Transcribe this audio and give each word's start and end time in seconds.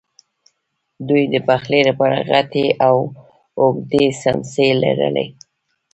دوی 1.07 1.23
د 1.33 1.35
پخلی 1.47 1.81
لپاره 1.89 2.17
غټې 2.29 2.65
او 2.87 2.95
اوږدې 3.61 4.05
څیمڅۍ 4.19 4.69
لرلې. 4.83 5.27